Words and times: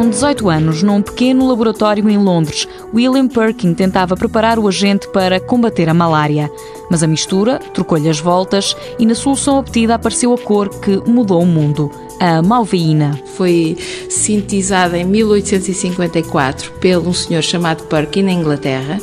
18 0.00 0.48
anos, 0.48 0.82
num 0.82 1.02
pequeno 1.02 1.48
laboratório 1.48 2.08
em 2.08 2.16
Londres, 2.16 2.68
William 2.94 3.28
Perkin 3.28 3.74
tentava 3.74 4.16
preparar 4.16 4.58
o 4.58 4.68
agente 4.68 5.08
para 5.08 5.40
combater 5.40 5.88
a 5.88 5.94
malária. 5.94 6.50
Mas 6.90 7.02
a 7.02 7.06
mistura 7.06 7.58
trocou-lhe 7.72 8.08
as 8.08 8.20
voltas 8.20 8.76
e 8.98 9.04
na 9.04 9.14
solução 9.14 9.58
obtida 9.58 9.94
apareceu 9.94 10.32
a 10.32 10.38
cor 10.38 10.68
que 10.68 10.96
mudou 11.08 11.42
o 11.42 11.46
mundo, 11.46 11.90
a 12.20 12.42
malveína. 12.42 13.20
Foi 13.36 13.76
sintetizada 14.08 14.98
em 14.98 15.04
1854 15.04 16.72
pelo 16.72 17.08
um 17.10 17.14
senhor 17.14 17.42
chamado 17.42 17.84
Perkin, 17.84 18.22
na 18.22 18.32
Inglaterra, 18.32 18.98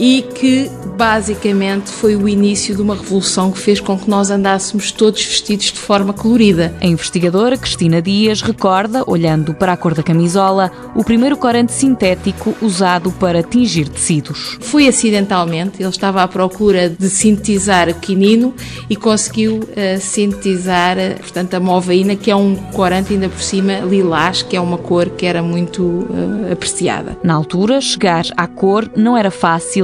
e 0.00 0.22
que 0.22 0.70
basicamente 0.96 1.90
foi 1.90 2.16
o 2.16 2.26
início 2.26 2.74
de 2.74 2.80
uma 2.80 2.94
revolução 2.94 3.52
que 3.52 3.58
fez 3.58 3.80
com 3.80 3.98
que 3.98 4.08
nós 4.08 4.30
andássemos 4.30 4.90
todos 4.90 5.22
vestidos 5.22 5.66
de 5.66 5.78
forma 5.78 6.12
colorida. 6.12 6.74
A 6.80 6.86
investigadora 6.86 7.56
Cristina 7.56 8.00
Dias 8.00 8.40
recorda, 8.40 9.04
olhando 9.06 9.54
para 9.54 9.74
a 9.74 9.76
cor 9.76 9.94
da 9.94 10.02
camisola, 10.02 10.72
o 10.94 11.04
primeiro 11.04 11.36
corante 11.36 11.72
sintético 11.72 12.54
usado 12.62 13.12
para 13.12 13.42
tingir 13.42 13.88
tecidos. 13.88 14.58
Foi 14.60 14.88
acidentalmente, 14.88 15.82
ele 15.82 15.90
estava 15.90 16.22
à 16.22 16.28
procura 16.28 16.88
de 16.88 17.08
sintetizar 17.10 17.94
quinino 18.00 18.54
e 18.88 18.96
conseguiu 18.96 19.56
uh, 19.56 20.00
sintetizar, 20.00 20.96
uh, 20.96 21.18
portanto, 21.18 21.54
a 21.54 21.60
movaína, 21.60 22.16
que 22.16 22.30
é 22.30 22.36
um 22.36 22.56
corante 22.56 23.12
ainda 23.12 23.28
por 23.28 23.42
cima 23.42 23.80
lilás, 23.80 24.42
que 24.42 24.56
é 24.56 24.60
uma 24.60 24.78
cor 24.78 25.10
que 25.10 25.26
era 25.26 25.42
muito 25.42 25.82
uh, 25.82 26.52
apreciada. 26.52 27.18
Na 27.22 27.34
altura, 27.34 27.80
chegar 27.80 28.24
à 28.36 28.46
cor 28.46 28.90
não 28.96 29.16
era 29.16 29.30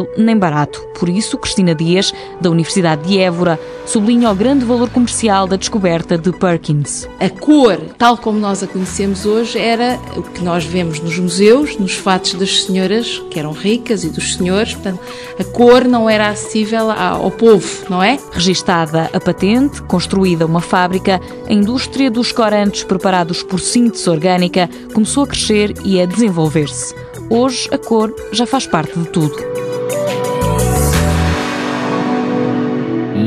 fácil 0.06 0.16
nem 0.16 0.36
barato. 0.36 0.80
Por 0.98 1.08
isso, 1.08 1.38
Cristina 1.38 1.74
Dias, 1.74 2.12
da 2.40 2.50
Universidade 2.50 3.06
de 3.06 3.18
Évora, 3.18 3.58
sublinha 3.84 4.30
o 4.30 4.34
grande 4.34 4.64
valor 4.64 4.88
comercial 4.90 5.46
da 5.46 5.56
descoberta 5.56 6.16
de 6.16 6.32
Perkins. 6.32 7.08
A 7.20 7.28
cor, 7.28 7.78
tal 7.98 8.16
como 8.16 8.38
nós 8.38 8.62
a 8.62 8.66
conhecemos 8.66 9.26
hoje, 9.26 9.58
era 9.58 9.98
o 10.16 10.22
que 10.22 10.42
nós 10.42 10.64
vemos 10.64 11.00
nos 11.00 11.18
museus, 11.18 11.76
nos 11.78 11.94
fatos 11.94 12.34
das 12.34 12.64
senhoras, 12.64 13.22
que 13.30 13.38
eram 13.38 13.52
ricas, 13.52 14.04
e 14.04 14.08
dos 14.08 14.34
senhores. 14.36 14.74
Portanto, 14.74 15.00
a 15.38 15.44
cor 15.44 15.84
não 15.84 16.08
era 16.08 16.28
acessível 16.28 16.90
ao 16.90 17.30
povo, 17.30 17.86
não 17.88 18.02
é? 18.02 18.18
Registada 18.32 19.10
a 19.12 19.20
patente, 19.20 19.82
construída 19.82 20.46
uma 20.46 20.60
fábrica, 20.60 21.20
a 21.46 21.52
indústria 21.52 22.10
dos 22.10 22.32
corantes 22.32 22.84
preparados 22.84 23.42
por 23.42 23.60
síntese 23.60 24.08
orgânica 24.08 24.68
começou 24.94 25.24
a 25.24 25.26
crescer 25.26 25.74
e 25.84 26.00
a 26.00 26.06
desenvolver-se. 26.06 26.94
Hoje, 27.28 27.68
a 27.72 27.78
cor 27.78 28.14
já 28.32 28.46
faz 28.46 28.66
parte 28.66 28.98
de 28.98 29.08
tudo. 29.08 29.65